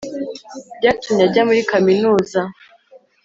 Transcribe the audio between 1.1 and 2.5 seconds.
ajya muri kaminuza